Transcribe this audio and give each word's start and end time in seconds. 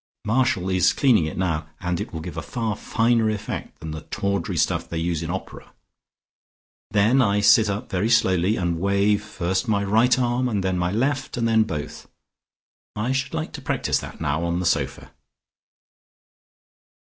Marshall 0.25 0.67
is 0.71 0.93
cleaning 0.93 1.25
it 1.27 1.37
now, 1.37 1.67
and 1.79 2.01
it 2.01 2.11
will 2.11 2.21
give 2.21 2.35
a 2.35 2.41
far 2.41 2.75
finer 2.75 3.29
effect 3.29 3.79
than 3.79 3.91
the 3.91 4.01
tawdry 4.01 4.57
stuff 4.57 4.89
they 4.89 4.97
use 4.97 5.21
in 5.21 5.29
opera. 5.29 5.73
Then 6.89 7.21
I 7.21 7.39
sit 7.39 7.69
up 7.69 7.91
very 7.91 8.09
slowly, 8.09 8.55
and 8.55 8.79
wave 8.79 9.23
first 9.23 9.67
my 9.67 9.83
right 9.83 10.17
arm 10.17 10.49
and 10.49 10.63
then 10.63 10.75
my 10.75 10.91
left, 10.91 11.37
and 11.37 11.47
then 11.47 11.61
both. 11.65 12.07
I 12.95 13.11
should 13.11 13.35
like 13.35 13.51
to 13.53 13.61
practise 13.61 13.99
that 13.99 14.19
now 14.19 14.43
on 14.43 14.59
the 14.59 14.65
sofa!" 14.65 15.11